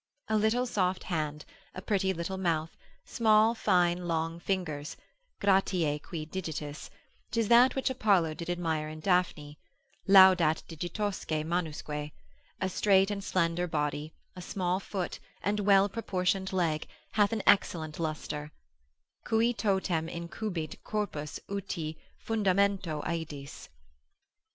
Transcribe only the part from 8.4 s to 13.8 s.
admire in Daphne,—laudat digitosque manusque; a straight and slender